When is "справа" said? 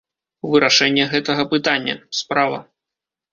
2.21-2.59